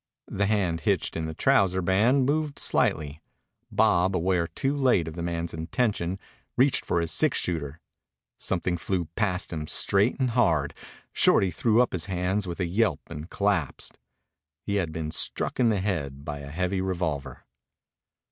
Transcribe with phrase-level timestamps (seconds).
[0.31, 3.21] The hand hitched in the trouser band moved slightly.
[3.71, 6.17] Bob, aware too late of the man's intention,
[6.57, 7.79] reached for his six shooter.
[8.39, 10.73] Something flew past him straight and hard.
[11.13, 13.99] Shorty threw up his hands with a yelp and collapsed.
[14.63, 17.45] He had been struck in the head by a heavy revolver.